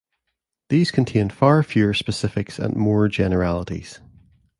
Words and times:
These 0.69 0.89
contained 0.89 1.31
far 1.31 1.61
fewer 1.61 1.93
specifics 1.93 2.57
and 2.57 2.75
more 2.75 3.07
generalities. 3.07 3.99